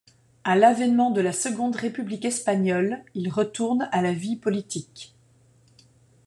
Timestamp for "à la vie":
3.91-4.35